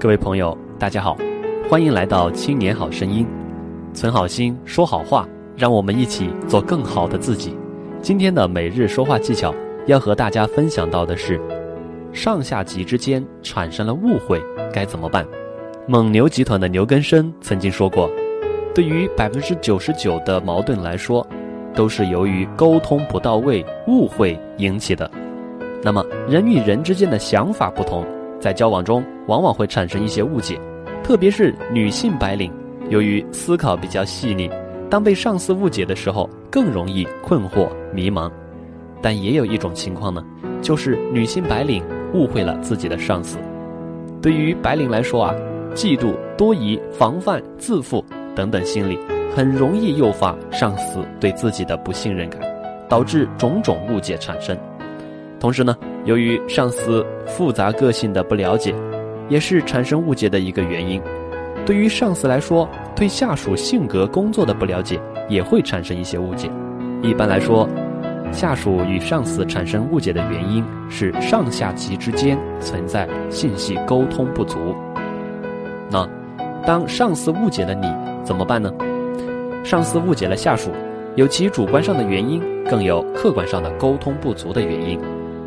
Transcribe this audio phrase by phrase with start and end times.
[0.00, 1.16] 各位朋友，大家好，
[1.68, 3.26] 欢迎来到《青年好声音》，
[3.98, 7.56] 存好心，说好话，让我们一起做更好的自己。
[8.00, 9.52] 今天的每日说话技巧
[9.86, 11.40] 要和大家分享到的是，
[12.12, 14.40] 上下级之间产生了误会
[14.72, 15.26] 该怎么办？
[15.88, 18.08] 蒙牛集团的牛根生曾经说过，
[18.72, 21.26] 对于百分之九十九的矛盾来说，
[21.74, 25.10] 都是由于沟通不到位、误会引起的。
[25.82, 28.06] 那么，人与人之间的想法不同。
[28.40, 30.60] 在交往中，往往会产生一些误解，
[31.02, 32.52] 特别是女性白领，
[32.88, 34.50] 由于思考比较细腻，
[34.88, 38.30] 当被上司误解的时候，更容易困惑迷茫。
[39.00, 40.24] 但也有一种情况呢，
[40.60, 43.38] 就是女性白领误会了自己的上司。
[44.20, 45.34] 对于白领来说啊，
[45.74, 48.98] 嫉妒、多疑、防范、自负等等心理，
[49.36, 52.40] 很容易诱发上司对自己的不信任感，
[52.88, 54.58] 导致种种误解产生。
[55.38, 58.74] 同时呢，由于上司复杂个性的不了解，
[59.28, 61.00] 也是产生误解的一个原因。
[61.66, 66.50] 对于上司来说，对下属性格、工作的不了解，也会产生一些误解。
[67.02, 67.68] 一般来说，
[68.32, 74.74] 下属与上司产生误解的原因是上下级之间存在信息沟通不足。
[75.90, 76.08] 那，
[76.66, 77.86] 当上司误解了你，
[78.24, 78.72] 怎么办呢？
[79.62, 80.70] 上司误解了下属，
[81.16, 84.98] 有其主观上的原因，更有客观上的沟通不足的原因。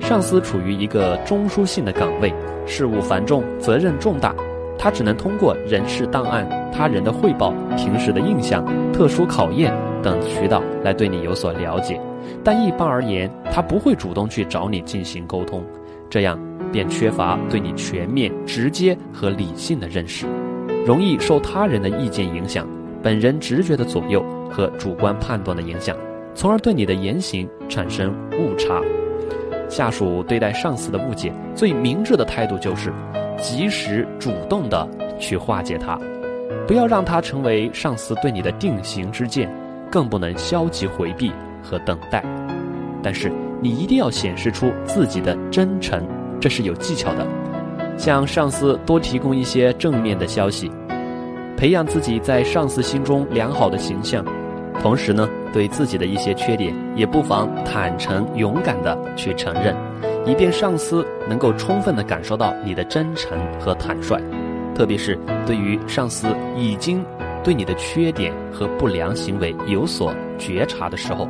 [0.00, 2.32] 上司处于一个中枢性的岗位，
[2.66, 4.34] 事务繁重，责任重大，
[4.76, 12.00] 他只能通过人事档案、他人的汇报、平时的印象、特殊考验等渠道来对你有所了解。
[12.42, 15.62] 但一般而言，他不会主动去找你进行沟通，
[16.08, 16.38] 这样
[16.72, 20.26] 便缺乏对你全面、直接和理性的认识，
[20.84, 22.66] 容易受他人的意见影响、
[23.02, 25.96] 本人直觉的左右和主观判断的影响，
[26.34, 28.80] 从而对你的言行产生误差。
[29.70, 32.92] 下属对待上司的误解，最明智的态度就是
[33.38, 34.86] 及时主动的
[35.18, 35.98] 去化解它，
[36.66, 39.48] 不要让它成为上司对你的定型之剑，
[39.90, 42.22] 更不能消极回避和等待。
[43.02, 46.04] 但是你一定要显示出自己的真诚，
[46.40, 47.26] 这是有技巧的。
[47.96, 50.70] 向上司多提供一些正面的消息，
[51.56, 54.24] 培养自己在上司心中良好的形象。
[54.80, 59.76] 同时呢，对自己的一些缺点，也不妨坦诚勇敢的去承认，
[60.24, 64.18] 以便上司能够充分的感受到你的真诚和坦率。
[64.74, 66.26] 特别是对于上司
[66.56, 67.04] 已经
[67.44, 71.28] 对你的缺点和不良行为有所觉察的时候，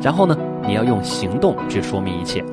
[0.00, 2.44] 然后呢，你要用行动去说明一切。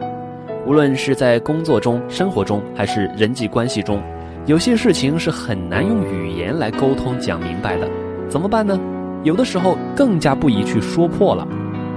[0.66, 4.02] 无论是在工作中、生活中，还是人际关系中，
[4.48, 7.88] 有些事情是很难用语言来沟通讲明白的，
[8.28, 8.80] 怎么办呢？
[9.24, 11.48] 有的时候更加不宜去说破了，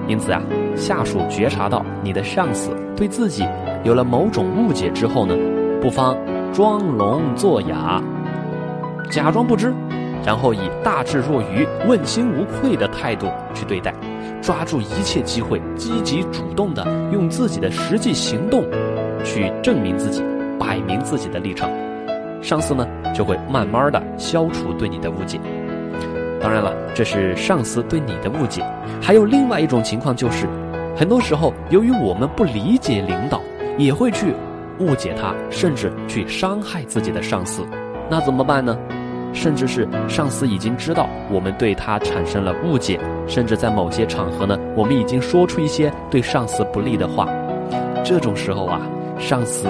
[0.07, 0.41] 因此啊，
[0.77, 3.45] 下属觉察到你的上司对自己
[3.83, 5.35] 有了某种误解之后呢，
[5.83, 6.17] 不妨
[6.53, 8.01] 装聋作哑，
[9.11, 9.75] 假装不知，
[10.25, 13.93] 然后以大智若愚、问心无愧的态度去对待，
[14.41, 18.65] 抓住一切机会，积极主动的用自己的实际行动
[19.25, 20.23] 去证明自己，
[20.61, 21.69] 摆明自己的立场，
[22.41, 25.41] 上司呢就会慢慢的消除对你的误解。
[26.41, 28.65] 当然了，这是上司对你的误解。
[29.01, 30.47] 还有另外一种情况就是，
[30.97, 33.41] 很多时候由于我们不理解领导，
[33.79, 34.35] 也会去
[34.79, 37.67] 误解他，甚至去伤害自己的上司。
[38.09, 38.77] 那怎么办呢？
[39.33, 47.29] 甚至是上司已经知道我们对他产生了误解，甚至在某些场合呢，我们已经说出一些对上司不利的话。
[48.03, 48.81] 这种时候啊，
[49.19, 49.69] 上司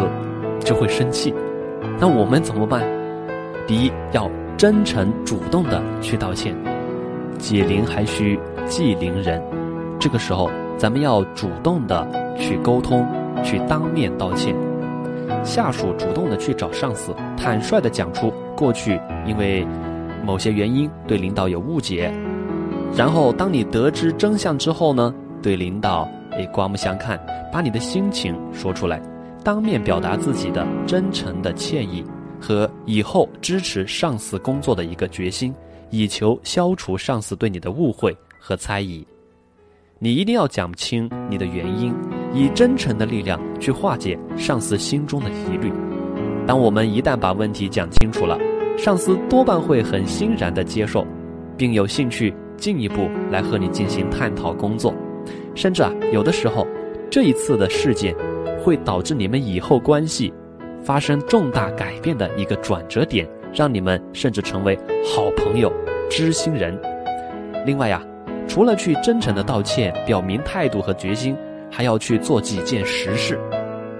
[0.60, 1.34] 就会生气。
[1.98, 2.82] 那我们怎么办？
[3.66, 4.30] 第一要。
[4.56, 6.56] 真诚主动的去道歉，
[7.38, 9.42] 解铃还需系铃人。
[10.00, 12.08] 这个时候，咱们要主动的
[12.38, 13.06] 去沟通，
[13.44, 14.56] 去当面道歉。
[15.44, 19.66] 下属主动的去找上司，坦率的讲出过去因为
[20.24, 22.10] 某些原因对领导有误解。
[22.96, 27.20] 然后，当你得知真相之后呢，对领导诶刮目相看，
[27.52, 29.02] 把你的心情说出来，
[29.44, 32.02] 当面表达自己的真诚的歉意。
[32.40, 35.54] 和以后支持上司工作的一个决心，
[35.90, 39.06] 以求消除上司对你的误会和猜疑。
[39.98, 41.94] 你一定要讲清你的原因，
[42.34, 45.72] 以真诚的力量去化解上司心中的疑虑。
[46.46, 48.38] 当我们一旦把问题讲清楚了，
[48.76, 51.06] 上司多半会很欣然的接受，
[51.56, 54.94] 并有兴趣进一步来和你进行探讨工作。
[55.54, 56.66] 甚至啊，有的时候
[57.10, 58.14] 这一次的事件
[58.62, 60.32] 会导致你们以后关系。
[60.86, 65.72] 发生重大改变的一个转折点，让你们甚至成为好朋友、
[66.08, 66.80] 知心人。
[67.66, 68.00] 另外呀，
[68.46, 71.36] 除了去真诚的道歉、表明态度和决心，
[71.68, 73.36] 还要去做几件实事。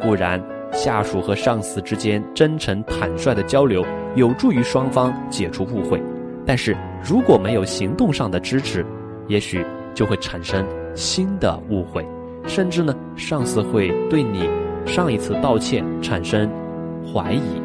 [0.01, 0.41] 固然，
[0.71, 3.85] 下属和上司之间真诚坦率的交流，
[4.15, 6.01] 有助于双方解除误会。
[6.47, 8.87] 但是如果没有行动上的支持，
[9.27, 12.07] 也许就会产生新的误会，
[12.47, 14.49] 甚至呢，上司会对你
[14.87, 16.49] 上一次道歉产生
[17.13, 17.63] 怀疑。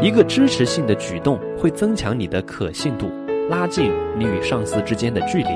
[0.00, 3.10] 一个支持性的举动会增强你的可信度，
[3.50, 5.50] 拉近你与上司之间的距离。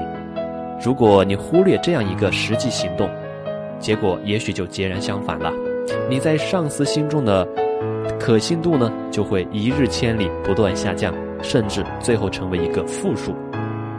[0.84, 3.08] 如果你忽略这样一个实际行动，
[3.78, 5.52] 结果也许就截然相反了。
[6.10, 7.46] 你在上司心中的
[8.18, 13.34] 可信度呢，就会一日千里不断下降，甚至最后成为一个负数。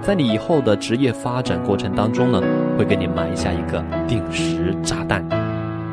[0.02, 2.42] 在你以后的职业发展过程当中呢，
[2.78, 5.26] 会给你埋下一个定时炸弹。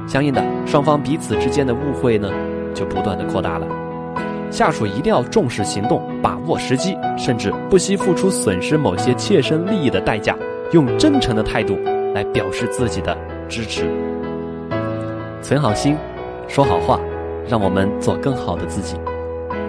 [0.08, 2.28] 相应的，双方彼此之间的误会呢，
[2.74, 3.66] 就不断的扩大了。
[4.50, 10.36] 下属一定要重视行动，把握时机，甚至不惜付出损失某些切身利益的代价，
[10.72, 11.78] 用真诚的态度
[12.14, 13.16] 来表示自己的
[13.48, 13.88] 支持。
[15.40, 15.96] 存好心，
[16.48, 16.98] 说好话，
[17.48, 18.96] 让我们做更好的自己。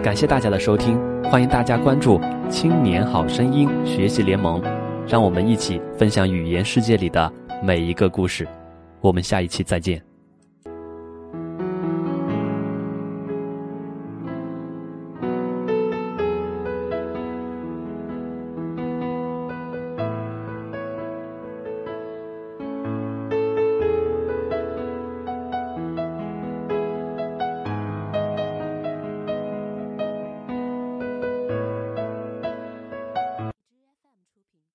[0.04, 2.20] 感谢大家的收听，欢迎大家关注
[2.50, 4.60] “青年好声音”学习联盟，
[5.08, 7.32] 让我们一起分享语言世界里的
[7.62, 8.48] 每一个故事。
[9.00, 10.11] 我们下一期再见。